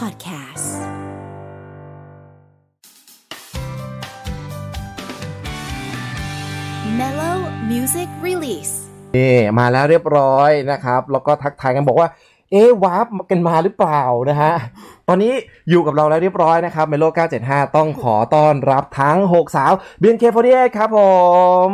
[0.00, 0.68] Podcast
[6.98, 7.38] Mellow
[7.70, 8.74] Music Release
[9.16, 12.08] นี่มาแล้วเรียบร้อยนะครับ แล้วก็ทักทายกันบอกว่า
[12.52, 14.52] เอ๊ะ warp กันมาหรือเปล่านะฮะ
[15.08, 15.32] ตอนนี้
[15.70, 17.04] อยู่กับเราแล้วเรียบร้อยนะครับ Mellow
[17.40, 20.98] 97.5 ต้องขอต้อนรับทั้ง 6 สาว BNK48 ครับผ
[21.66, 21.68] ม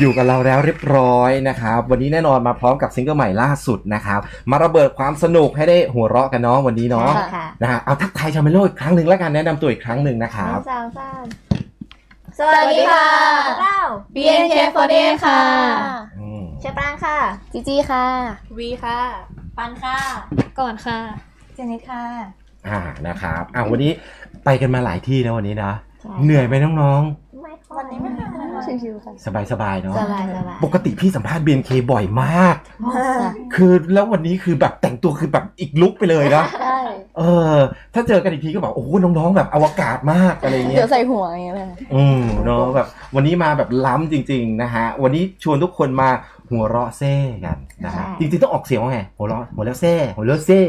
[0.00, 11.24] อยู่กับเราแล้วเรียบร้อยนะครับ วันนี้แน่นอนมาพร้อมกับซิงเกิลใหม่ล่าสุดนะครับ มาระเบิดความสนุกให้ได้หัวเราะกันเนาะวันนี้เนาะค่ะนะฮะเอาทักทายชาวเมโลอีกครั้งหนึ่งแล้วกันแนะนำตัวอีกครั้งหนึ่งนะครับสามสาม
[12.38, 13.08] สวัสดีค่ะ
[13.60, 13.78] เรา
[14.14, 14.94] BNK48
[15.24, 15.40] ค่ะ
[16.18, 17.18] อืมเชฟปรางค่ะ
[17.52, 18.06] จีจีค่ะ
[18.58, 19.00] วีค่ะ
[19.58, 19.98] ปันค่ะ
[20.60, 20.98] ก่อนค่ะ
[21.54, 22.04] เจนิดค่ะ
[22.68, 23.92] อ่านะครับอ่าวันนี้
[24.44, 27.23] ไปกันมาหลายที่นะวันนี้นะใช่เหนื่อยไหมน้องไม่
[27.78, 32.56] วันนี้ไม่เป็นไรชิวๆค่ะๆสบายๆเนาะสบายสบายปกติพี่สัมภาษณ์ BNK บ่อยมาก
[33.54, 36.73] คือแล้ววันนี้คือแบบแต่งตัวคือแบบอีกลุกไปเลยนะ ใช่
[37.18, 37.22] เอ
[37.54, 37.56] อ
[37.94, 46.08] ถ้าเจอกันอีกทีก็แบบโอ้โหน้องๆแบบอวกาศมากอะไรเงี้เดี๋ยยวใส่หัวอย่างเงี้ยเลยอืมเนาะแบบ วันนี้มาแบบล้ำจริง ๆ นะฮะ วันนี้ชวนทุกคนมา
[46.50, 50.60] หัวเราะเซ่กันนะฮะจริงๆต้องออกเสียงว่าไงหัวเราะหัวเราะเซ่หัวเราะเซ่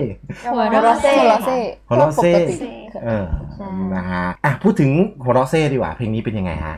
[0.53, 1.57] หัวเราะเซ่หัวเราะเซ่
[1.89, 2.55] หัวเราะเซ่ปกติ
[3.05, 3.25] เออ
[3.95, 4.91] นะฮะอะพูดถึง
[5.23, 6.75] หัวเราะเซ่ดีกว่าเพลงนี้เป็นยังไงฮะ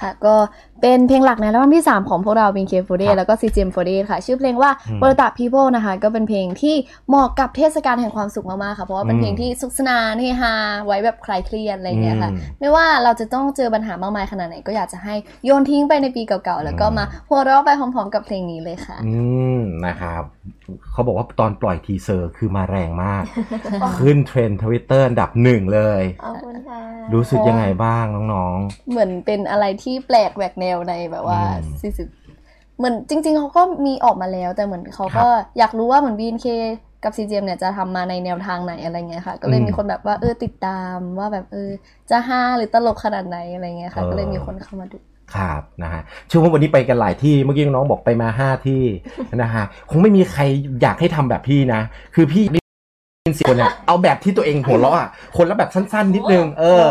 [0.00, 0.34] ค่ะ ก็
[0.82, 6.74] เป็นเพลงหลักในอัลบั้มที่ 3 ของพวกเรา BNK48 ครับแล้วก็ CGM48 ค่ะ ชื่อเพลงว่าอืม b o r t a People นะคะ ก็เป็นเพลงที่
[7.08, 10.54] เหมาะกับเทศกาลแห่งความสุขมากๆ ค่ะ เพราะว่าเป็นอืมเพลงที่สนุกสนานเฮฮา
[10.86, 15.14] ไว้แบบคลายเครียดอะไรอย่างเงี้ยค่ะอืมไม่ว่าเราจะต้องเจอปัญหามากมายขนาดไหน ก็อยากจะให้
[15.44, 19.20] โยนทิ้งไปในปีเก่าๆ แล้วก็มาหัวเราะไปพร้อมๆ กับเพลงนี้เลยค่ะ อื
[19.56, 20.22] มนะครับ
[20.92, 23.24] เขาบอกว่าตอนปล่อย teaser คือมาแรงมาก
[23.98, 26.80] ขึ้น trend Twitter อันดับหนึ่งเลยขอบคุณค่ะ
[27.14, 28.58] รู้สึกยังไงบ้างน้อง
[28.90, 32.06] เหมือนเป็นอะไรที่แปลกแหวกแนวในแบบว่าอืมสี่สิบ
[32.78, 36.46] เหมือนจริง ๆเขาก็มีออกมาแล้ว แต่เหมือนเขาครัก็บอยากรู้ว่าเหมือน BNK
[37.04, 41.70] กับ CGM เนี่ยจะทำมาในแนวทางไหนอะไรเงี้ยค่ะ ก็เลยอืมมีคนแบบว่าเออติดตามว่าแบบเออ
[42.10, 48.82] จะฮาหรือตลกขนาดไหนอะไรเงี้ยค่ะเออก็เลยมีคนเข้ามาดูๆ ครับนะฮะเชื่อว่าวันนี้ไปกันหลายที่เมื่อกี้น้องบอกไปมาห้าที่
[49.42, 50.42] นะฮะคงไม่มีใคร
[50.82, 51.80] อยากให้ทำแบบพี่นะ
[52.14, 52.44] คือพี่
[53.26, 56.86] เป็นสิคนเนี่ยเอาแบบที่ตัวเองหัวเราะอะคนละแบบสั้น ๆ นิดนึง เออ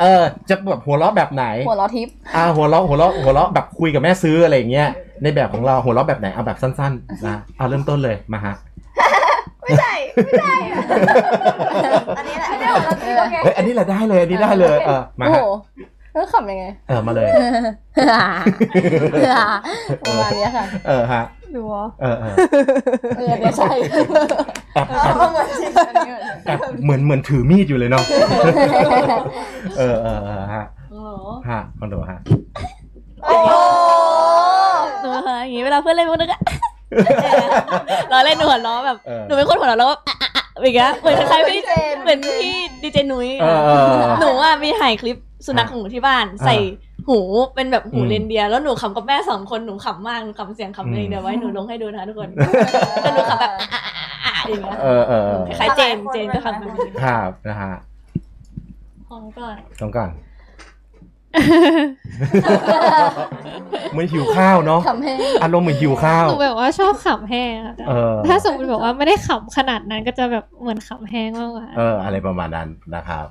[0.00, 4.88] เออ จะแบบหัวเราะแบบไหน หัวเราะทิปอ่าหัวเราะหัวเราะหัวเราะแบบคุยกับแม่ซื้ออะไรอย่างเงี้ย
[5.22, 8.54] ในแบบของเราหัวเราะแบบไหนเอาแบบสั้นๆนะเอาเริ่มต้นเลยมาฮะ
[9.62, 10.76] ไม่ใช่ไม่ใช่อะ
[12.18, 15.42] อันนี้แหละไม่ได้หัวเราะจริงโอเคเฮ้ยอันนี้แหละได้เลยอันนี้ได้เลยเออมาโอ้โหฮะ
[16.12, 17.28] แล้วขำยังไง เออมาเลย
[20.02, 21.22] ประมาณเนี้ยค่ะ เออฮะ
[21.54, 22.34] ดูวะเออเออ
[23.16, 23.70] เออเนี่ยใช่
[24.74, 25.72] แอบแอบเอาเหมือนจริง
[26.46, 28.02] แอบเหมือนเหมือนถือมีดอยู่เลยเนาะ
[29.78, 30.64] เออเออเออฮะ
[31.48, 32.18] ฮะคอนโดฮะ
[33.24, 33.50] โอ้โห
[35.00, 36.40] หนูค่ะอย่างงี้เวลาเพื่อนเล่นมุกนึกอะ
[38.10, 41.60] เราเล่นหนูหัวเราะแบบเออหนูเป็นคนหัวเราะแล้วแบบอะอะอะอย่างเงี้ยเหมือนคล้ายๆพี่
[42.02, 42.56] เหมือนพี่
[42.88, 45.16] ดีเจนุ้ยเออเออเออหนูอะมีถ่ายคลิป
[45.46, 46.54] สุนัขของหนูที่บ้าน ใส่
[47.08, 47.18] หู
[47.54, 52.30] เป็นแบบหูอืมเรนเดียร์แล้วหนูขำกับแม่สองคนหนูขำมากหนูขำเสียงขำเองอืมเดี๋ยวไว้หนูลงให้ดูนะคะทุกคน
[53.02, 57.74] แต่หนูขำแบบอะอะอะอะอะอย่างเงี้ยเออเออเออคล้ายๆเจนเจนก็ขำแบบนี้ครับนะฮะ
[59.08, 60.10] ของก่อนต้องก่อน
[63.92, 73.26] เหมือนหิวข้าวเนาะขำแห้งอารมณ์เหมือนหิวข้าวหนูแบบว่าชอบขำแห้งอะเออถ้าสมมติแบบว่าไม่ได้ขำขนาดนั้นก็จะแบบเหมือนขำแห้งมากกว่าเออ อะไรประมาณนั้นนะครับ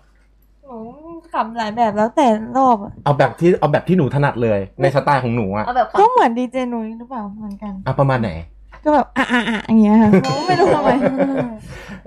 [1.34, 8.31] ขำหลายแบบแล้วแต่รอบอะเอาแบบที่เอาแบบที่หนูถนัดเลยในสไตล์ของหนูอะเอาแบบก็เหมือนดีเจนุ้ยหรือเปล่าเหมือนกันอะประมาณไหน
[8.88, 10.09] ก็แบบอะอะอะอย่างเงี้ยค่ะ
[10.48, 10.90] ไม่รู้ทำไม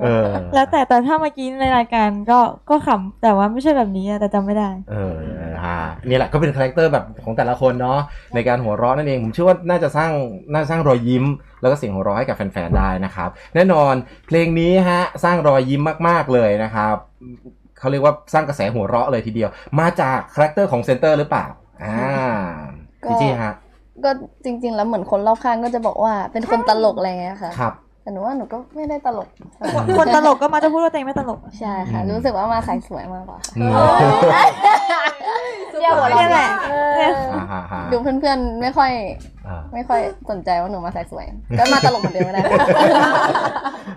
[0.02, 2.38] เออ แล้วแต่แต่ถ้าเมื่อกี้ในรายการก็
[2.70, 5.16] ก็ขำแต่ว่าไม่ใช่แบบนี้อะแต่จำไม่ได้ เออ
[5.64, 8.00] ฮะนี่แหละก็เป็น character แบบของแต่ละคนเนาะ
[8.34, 10.10] ในการหัวเราะนั่นเองผมเชื่อว่าน่าจะสร้าง
[10.52, 11.24] น่าจะสร้างรอยยิ้ม
[11.60, 13.94] แล้วก็เสียงหัวเราะให้กับแฟนๆได้นะครับ แน่นอน
[14.26, 16.96] เพลงนี้ฮะสร้างรอยยิ้มมากๆเลยนะครับ
[17.78, 21.46] เขาเรียกว่าสร้างกระแสหัวเราะเลยทีเดียว มาจาก character ของ center หรือเปล่า
[21.84, 22.10] อ่า
[23.04, 23.54] ก็จีจี้ฮะ
[24.04, 24.10] ก็
[24.44, 29.28] จริง ๆ แล้วเหมือนคนรอบข้างก็จะบอกว่าเป็นคนตลกอะไรเงี้ยค่ะครับแต่หนูว่าหนูก็ไม่ได้ตลก
[29.98, 33.70] คนตลกก็มาจะพูดว่าตัวเองไม่ตลก ใช่ค่ะ รู้สึกว่ามาสายสวยมากกว่าค่ะอืม
[35.80, 36.50] เดี๋ยวหัวเราะเนี่ยแหละ
[37.34, 38.92] อ่าฮะฮะดูเพื่อนๆไม่ค่อย
[39.46, 40.00] อ่าไม่ค่อย
[40.30, 41.26] สนใจว่าหนูมาสายสวย
[41.58, 42.42] ก็มาตลกเหมือนเดิมก็ได้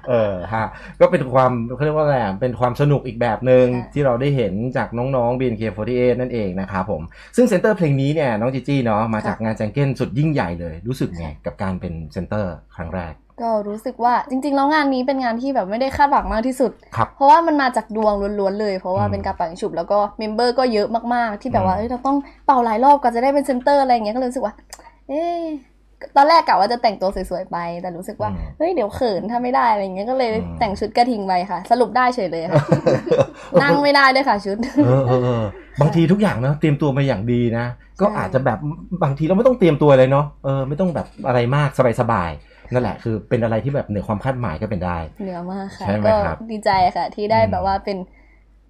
[0.09, 0.65] เออฮะ
[1.01, 7.01] ก็เป็นความเขาเรียกว่าอะไรอะเป็นความสนุกอีกแบบหนึ่งค่ะที่เราได้เห็นจากน้องๆ BNK48 นั่นเองนะครับผม
[7.35, 24.53] ซึ่ง center เพลงนี้เนี่ยน้องจีจี้เนาะมาจากงาน janken สุดยิ่งใหญ่เลยรู้สึกไงกับการเป็น center ครั้งแรกก็รู้สึกว่าจริงๆ แล้วงานนี้เป็นงานที่แบบไม่ได้คาดหวังมากที่สุดครับเพราะว่ามันมาจากดวงล้วนๆเลย เพราะว่าอืมเป็นการเป่ายิงฉุบแล้วก็ member ก็เยอะมากๆ ที่แบบว่าอืมเอ้ยเราต้องเป่าหลายรอบกว่าจะได้เป็นเซนเตอร์อะไรอย่างเงี้ยก็เลยรู้สึกว่า
[25.09, 25.43] เอ๊ะ
[26.15, 32.63] ตอนแรกกะว่าจะแต่งตัวสวยๆไป แต่รู้สึกว่าอืมเฮ้ย เดี๋ยวเขินถ้าไม่ได้อะไรเงี้ยก็เลยอืมแต่งชุดกระทิงไปค่ะ สรุปได้เฉยเลยค่ะ
[33.61, 35.43] นั่งไม่ได้ด้วยค่ะชุดเออเออเออ
[35.81, 37.65] บางทีทุกอย่างนะเตรียมตัวมาอย่างดีนะ
[38.01, 38.59] ก็ใช่อาจจะแบบ
[39.03, 41.69] บางทีเราไม่ต้องเตรียมตัวเลยเนาะเออไม่ต้องแบบอะไรมาก
[42.01, 47.97] สบายๆนั่นแหละ คือเป็นอะไรที่แบบเหนือความคาดหมายก็เป็นได้เหนือมากค่ะใช่ไหมก็ครับดีใจค่ะ ที่ได้อืมแบบว่าเป็น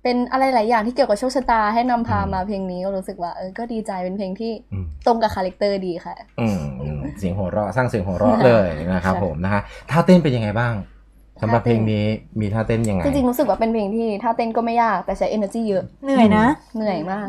[0.04, 9.62] เป็นอะไรหลายอย่างที่เกี่ยวกับโชคชะตาให้นำพาอืมมาเพลงนี้ก็รู้สึกว่าเออก็ดีใจเป็นเพลงที่อืมตรงกับ character ดีค่ะอืมอืมเสียงหัวเราะสร้างเสียงหัวเราะเลยนะครับใช่ผมนะฮะ
[9.92, 10.74] ท่าเต้นเป็นยังไงบ้าง
[11.42, 12.06] สำหรับท่าเต้เพลงนี้
[12.42, 16.46] มีท่าเต้นยังไงจริงๆรู้สึกว่าเป็นเพลงที่ถ้าเต้นก็ไม่ยากแต่ใช้ energy เยอะเหนื่อยนะ
[16.76, 17.28] เหนื่อยมาก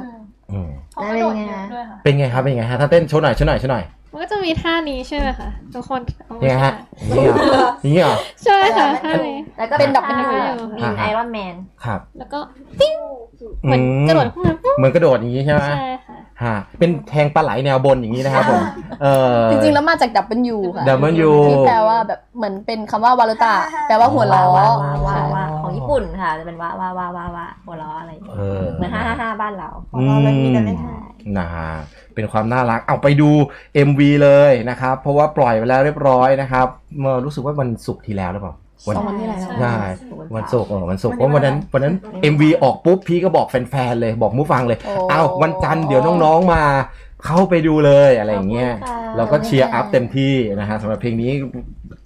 [0.53, 3.85] อืมเขากระโดดเยอะด้วยค่ะเป็นไงครับเป็นไงฮะท่าเต้นโชว์หน่อยโชว์หน่อยโชว์หน่อย
[4.15, 6.73] มันก็จะมีท่านี้ใช่ไหมคะทุกคนเอามายังไงฮะ
[7.09, 12.39] อย่างนี่เหรออย่างนี่เหรอ ใช่ค่ะท่านี้ แล้วก็เป็นดับท่าเป็นอยู่มีนไอรอนแมน ครับแล้วก็
[12.81, 12.95] ปิ้ง
[13.65, 18.63] เหมือนกระโดดขึ้นมาปุ๊บเหมือนกระโดดอย่างนี้ใช่ไหมใช่ค่ะ ฮะเป็นแทงปลาไหลแนวบนอย่างนี้นะครับผม
[19.03, 20.11] เออ จริงๆ แล้วมาจาก
[20.55, 20.85] W ค่ะ
[21.29, 23.55] W ที่แปลว่าแบบเหมือนเป็นคำว่าวารุตะ
[23.89, 30.93] แปลว่าหัวล้อว้าวว้าวว้าค่ะวว้าวของญี่ปุ่นค่ะ จะเป็นว้าวว้าวว้าวว้าวว้าวหัวล้ออะไรอย่างเงี้ยเออเหมือนห้าห้าห้าบ้านเรา ของเรามันมีแต่เลขอื
[31.39, 31.71] นะฮะ
[32.15, 33.31] เป็นความน่ารักเอาไปดู
[33.89, 36.67] MV เลยนะครับ เพราะว่าปล่อยไปแล้วเรียบร้อยนะครับ
[37.01, 38.55] เมื่อรู้สึกว่าวันศุกร์ที่แล้วหรือเปล่า
[38.89, 39.77] วันสองวันที่แล้วใช่
[40.37, 41.95] วันศุกร์เออวันศุกร์เพราะวันนั้นวันนั้น
[42.33, 46.63] MV ออกปุ๊บพี่ก็บอกแฟนๆเลยบอกมูฟังเลยโอ้เอาวันจันทร์เดี๋ยวน้องๆมา
[47.27, 51.31] เข้าไปดูเลยอะไรอย่างเงี้ยขอบคุณค่ะเราก็ cheer up เต็มที่นะฮะสำหรับเพลงนี้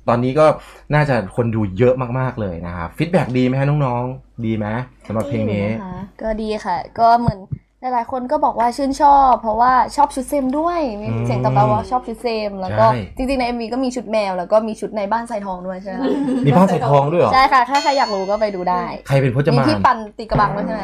[0.08, 0.46] ตอนนี้ก็
[0.94, 4.66] น่าจะคนดูเยอะมากๆเลยนะครับ feedbackีไหมฮะน้องๆ ดีไหม
[5.06, 7.38] สำหรับเพลงนี้ะคะก็ดีค่ะ ก็เหมือน
[7.80, 16.08] หลายๆคนก็บอกว่าชื่นชอบ เพราะว่าชอบชุดเซมด้วยมีอืมเสียงตอบรับว่าชอบชุดเซม แล้วก็ใช่จริงๆใน MV ก็มีชุดแมว แล้วก็มีชุดในบ้านทรายทองด้วยใช่ไหมคะ
[16.46, 20.82] มีบ้านทรายทองด้วยเหรอ ใช่ค่ะ ถ้าใครอยากรู้ก็ไปดูได้ ใครเป็นพจมีมานที่ปั่นตีกระบังด้วยใช่ไหม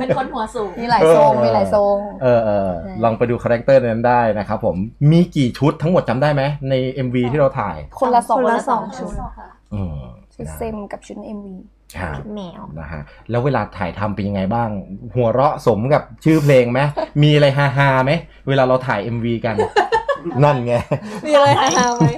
[0.00, 4.76] เป็นคนหัวสูง มีหลายทรงมีหลายทรงเออเออใช่ลองไปดู character นั้นได้นะครับผม
[5.10, 6.74] มีกี่ชุดทั้งหมดจำได้ไหมใน
[7.06, 9.12] MV ที่เราถ่าย คนละสองคนละสองชุด
[9.74, 9.96] อืม
[10.34, 11.48] ชุดเซมกับชุด MV
[11.98, 14.68] ครับแมวนะฮะแล้วเวลาถ่ายทำเป็นยังไงบ้าง
[15.14, 16.80] หัวเราะสมกับชื่อเพลงไหม
[17.22, 18.12] มีอะไรฮาฮาๆไหม
[18.48, 19.56] เวลาเราถ่าย MV กัน
[20.44, 20.74] นั่นไง
[21.26, 22.08] มีอะไรฮาๆไหม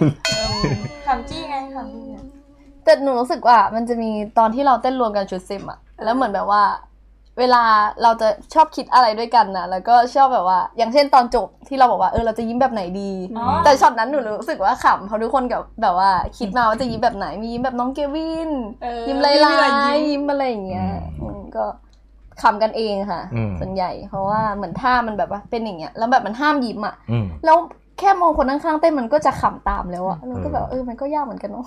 [1.07, 2.17] ขำจี้ไงขำจี้ไง
[2.85, 6.63] แต่หนูรู้สึกว่ามันจะมีตอนที่เราเต้นรวมกันชุดเซมอะแล้วเหมือนแบบว่า
[7.39, 7.65] เวลา
[8.03, 18.51] เราจะชอบคิดอะไรด้วยกันนะแล้วก็ชอบแบบว่า อย่างเช่นตอนจบที่เราบอกว่าเออเราจะยิ้มแบบไหนดีอ๋อแต่ช็อตนั้นหนูรู้สึกว่าขำเพราะทุกคนกับแบบว่าคิดมาว่าจะยิ้มแบบไหนมียิ้มแบบน้องเกวิน
[18.83, 20.89] เออยิ้มลายมีลาหลายยยิ้มยิ้มอะไรอย่างเงี้ย
[21.21, 21.65] อืมอืมก็
[22.43, 27.57] ขำกันเองค่ะอืมส่วนใหญ่เพราะว่าเหมือนท่ามันแบบว่าเป็นอย่างเงี้ยแล้วแบบมันห้ามยิ้มอะอืมแล้ว
[27.99, 31.67] แค่มองคนข้างๆเต้นมันก็จะขำตามแล้วอะมันก็แบบเออเออมันก็ยากเหมือนกันเนาะ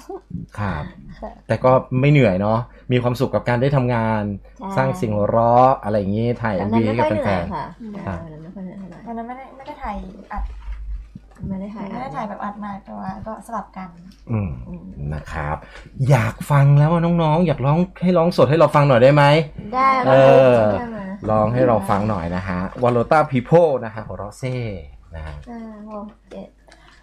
[0.60, 0.84] ครับ
[1.20, 2.60] ค่ะแต่ก็ไม่เหนื่อยเนาะ
[2.92, 4.24] มีความสุขกับการได้ทำงาน
[4.58, 7.66] ใช่สร้างสิ่งหัวเราะอะไรอย่างงี้ถ่ายแต่ MV นั้นให้ไม่กับค่อยเหแฟนื่อยนค่ะ
[8.06, 9.96] ครับเออนั้นไม่ค่อยเหนื่อยเท่าไหร่วันนั้นไม่ได้ไม่ได้ถ่าย
[10.32, 10.44] อัด
[11.50, 15.56] ไม่ได้ถ่ายไม่ได้ถ่ายแบบอัดมาแต่ว่าก็สลับกันๆอืมอืมนะครับ
[16.10, 19.24] อยากฟังแล้วว่าน้องๆ อยากร้องให้ร้องสดให้เราฟังหน่อยได้ไหม
[19.74, 23.52] ได้เอแล้วอได้มาลองให้เราฟังหน่อยนะฮะวอลโลต้าพีโพ
[23.86, 24.58] นะฮะของรอเซ่
[25.14, 25.60] นะฮะ ห้า
[25.92, 26.48] หกเจ็ด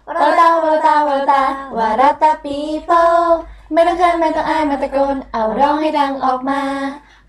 [0.05, 1.41] วาราตาวาราตาวาราตา
[1.77, 3.01] วาราตาปีโป้
[3.73, 6.61] ไม่ต้องเขินไม่ต้องอายมาตะโกนเอาร้องให้ดังออกมา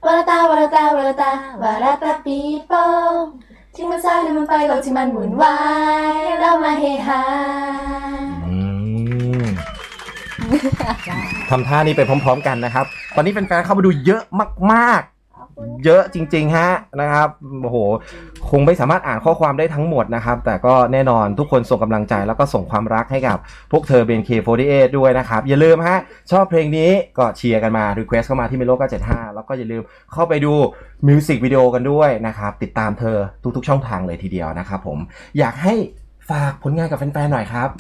[0.04, 1.30] วาราตาวาราตาวาราตา
[1.62, 2.82] วาราตาปีโป้
[3.74, 5.56] ทิ้งมันซะแล้วมันไปโลกที่มันหมุนวา
[6.12, 7.22] ยเรามาเฮฮา
[8.48, 8.56] อื
[9.42, 9.44] ม
[11.50, 14.22] ทำท่านี้ไปพร้อม ๆ กันนะครับ ตอนนี้แฟนๆเข้ามาดูเยอะ
[14.72, 15.19] มากๆ
[15.84, 17.28] เยอะจริง ๆ ฮะนะครับ
[17.62, 17.76] โอ้โห
[18.50, 23.38] คงไม่สามารถอ่านข้อความได้ทั้งหมดนะครับ แต่ก็แน่นอนทุกคนส่งกำลังใจแล้วก็ส่งความรักให้กับ
[23.72, 24.30] พวกเธอเบนเค
[24.64, 25.98] 48ด้วยนะครับ อย่าลืมฮะ
[26.30, 28.72] ชอบเพลงนี้ก็เชียร์กันมา request เข้ามาที่ Mellow
[29.04, 30.52] 97.5 แล้วก็อย่าลืมเข้าไปดู
[31.08, 33.16] มิวสิกวิดีโอกันด้วยนะครับ ติดตามเธอ
[33.56, 34.98] ทุกๆ ช่องทางเลยทีเดียวนะครับผม
[35.38, 35.74] อยากให้
[36.30, 37.70] ฝากผลงานกับแฟนๆหน่อยครับ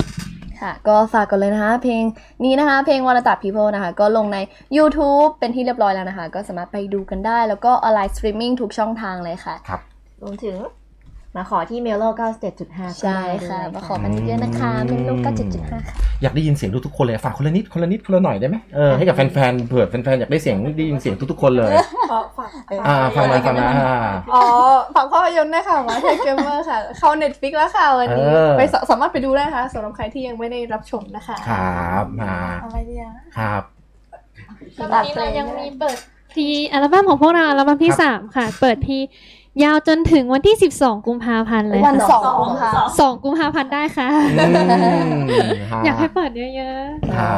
[0.62, 2.02] ค่ะ ก็ฝากกันเลยนะคะ เพลง
[2.44, 4.38] นี้นะคะ เพลง Warota People นะคะ ก็ลงใน
[4.76, 9.54] YouTube เป็นที่เรียบร้อยแล้วนะคะ ก็สามารถไปดูกันได้ แล้วก็ออนไลน์สตรีมมิ่งทุกช่องทางเลยค่ะ
[10.22, 10.56] รวมถึง
[11.36, 12.04] มาขอที่ Mellow
[12.52, 15.80] 97.5 ใช่ค่ะ มาขอกันเยอะๆนะคะเมนลูกก็7.5ค่ะ
[16.22, 21.70] อยากได้ยินเสียงทุกๆคนเลยฝากคนละนิดคนละนิดคนละหน่อยได้ไหมเออให้กับแฟนๆเผื่อแฟนๆอยากได้เสียงได้ยินเสียงทุกๆคนเลย
[22.38, 22.50] ฝาก
[22.86, 23.96] อ่าฟังมาฟังมาอ่า
[24.34, 24.44] อ๋อ
[24.94, 32.34] ฝั่งภาพยนตร์นะคะมาเทเกมเมอร์ค่ะ เข้า Netflix แล้วค่ะวันนี้เออไปสสามารถไปดูได้นะคะสำหรับใครที่ยังไม่ได้รับชมนะคะ ครับมา
[32.64, 33.62] อะไรดีอะครับ
[34.78, 35.96] ตอนนี้เรายังมีเปิด
[36.36, 39.00] ที่อัลบั้มของพวกเราอัลบั้มที่ครับสามค่ะ เปิดที่
[39.64, 44.44] ยาวจนถึงวันที่ 12 กุมภาพันธ์เลยวันค่ะสองค่ะสองกุมภาพันธ์ได้ค่ะอื
[45.10, 46.80] มฮะอยากให้เปิดเยอะ
[47.16, 47.36] ครั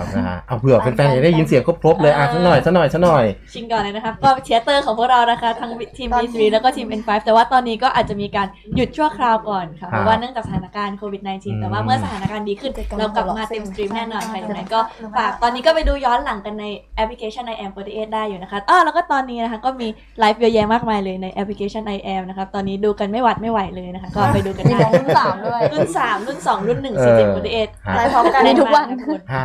[0.00, 13.90] บนะฮะเอาเผื่อแฟนๆจะได้ยินเสียงครบๆเลยอะสักหน่อยสักหน่อยสักหน่อย ชิงก่อนเลยนะครับ ก็ theater ของพวกเรานะคะ ทั้งทีม B3 แล้วก็ทีม N5 แต่ว่าตอนนี้ก็อาจจะมีการหยุดชั่วคราวก่อนค่ะ เพราะว่าเนื่องจากสถานการณ์โควิด -19 แต่ว่าเมื่อสถานการณ์ดีขึ้น เรากลับมาเต็ม steam
[13.96, 14.80] แน่นอนค่ะยังไงก็
[15.16, 16.64] ฝากตอนนี้ก็ไปดูย้อนหลังกันใน
[16.96, 28.86] แอปพลิเคชัน i am 48 ได้อยู่นะคะอ้อแล้วก็ตอนนี้นะคะก็มีไลฟ์เยอะแยะมากมายเลยในแอปพลิเคชัน i am นะครับ ตอนนี้ดูกันไม่หวัดไม่ไหวเลยนะคะ ก็ไปดูกันมีได้น้องรุ่นสามด้วย รุ่นสามรุ่นสองรุ่นหนึ่งเอสี่อสิบ48ฮะไลฟ์พร้อมกันในทุกวัน
[29.34, 29.44] ฮะ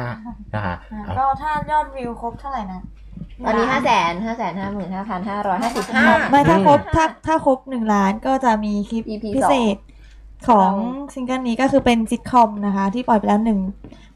[0.55, 2.79] นะฮะเอาก็ถ้ายอดวิวครบเท่าไหร่นะ
[3.45, 9.77] ตอนนี้ห้าแสนห้าแสนห้าหมื่นห้าพันห้าร้อยห้าสิบห้าไม่ถ้าอืมครบถ้าถ้าครบหนึ่งล้านก็จะมีคลิป EP พิเศษ
[10.47, 13.59] ของเราซิงเกิลนี้ก็คือเป็นซิทคอมนะคะ ที่ปล่อยไปแล้วหนึ่ง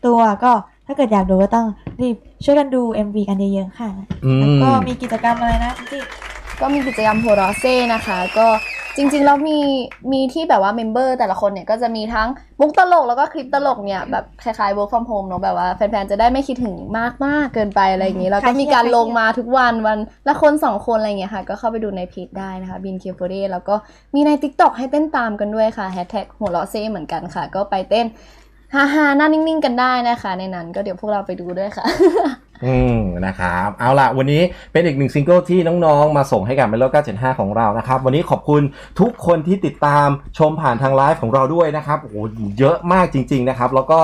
[0.05, 0.51] ตัวก็
[0.87, 1.67] ถ้าเกิดอยากดูก็ต้อง
[2.01, 3.89] รีบช่วยกันดู MV กันเยอะๆค่ะ
[4.25, 5.99] อืแล้วมก็มีกิจกรรมอะไรนะจิ
[6.61, 8.47] ก็มีกิจกรรมหัวเราะเซ่นะคะ ก็
[8.97, 9.59] จริงๆแล้วมี
[10.11, 12.27] มีที่แบบว่า member แต่ละคนเนี่ยก็จะมีทั้ง
[12.59, 23.75] มุกตลกแล้วก็คลิปตลกเนี่ยแบบคล้ายๆ work from home เนอะแบบว่าแฟนๆ จะได้ไม่คิดถึงมากมากๆเกินไปอะไรอย่างนี้แล้วก็มีการลงมาทุกวันวันละคนสองคนอะไรอย่างเงี้ยค่ะ ก็เข้าไปดูในเพจได้นะคะ BNK48เแล้วก็
[24.13, 28.05] มีใน TikTok ให้เต้นตามกันด้วยค่ะแฮชแท็กหัวเราะเซ่เหมือนกันค่ะ ก็ไปเต้น
[28.73, 31.85] ฮาฮาๆหน้านิ่งๆ กันได้นะคะ ในนั้นก็เดี๋ยวพวกเราไปดูด้วยค่ะ
[32.65, 34.41] อืมนะครับเอาล่ะวันนี้
[34.71, 36.83] เป็นอีกหนึ่งซิงเกิลที่น้องๆ มาส่งให้กับ Mellow
[37.13, 38.61] 975 ของเรานะครับ วันนี้ขอบคุณ
[38.99, 42.15] ทุกคนที่ติดตามชมผ่านทางไลฟ์ของเราด้วยนะครับโอ้โห
[42.59, 43.99] เยอะมากจริง ๆ นะครับ แล้วก็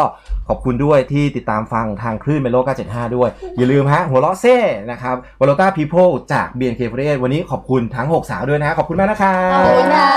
[0.48, 4.58] ขอบคุณด้วยที่ติดตามฟังทางคลื่น Mellow 975 ด้วย อย่าลืมฮะหัวเราะเซ่
[4.92, 5.96] นะครับ Warota People
[6.34, 10.10] จาก BNK48 วันนี้ขอบคุณทั้ง 6 สาวด้วยนะขอบคุณมากนะครับขอบคุณค่ะ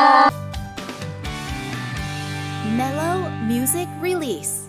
[2.78, 3.18] Mellow
[3.50, 4.59] Music Release